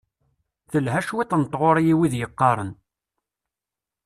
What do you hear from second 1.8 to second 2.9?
i wid yeɣɣaren.